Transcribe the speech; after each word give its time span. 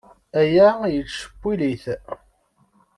Aya 0.39 0.67
yettcewwil-it. 0.93 1.85